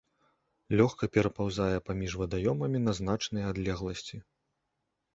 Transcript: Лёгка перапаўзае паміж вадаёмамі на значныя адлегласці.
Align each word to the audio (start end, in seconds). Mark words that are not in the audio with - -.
Лёгка 0.79 1.09
перапаўзае 1.17 1.77
паміж 1.91 2.11
вадаёмамі 2.23 2.85
на 2.89 2.99
значныя 3.03 3.45
адлегласці. 3.55 4.17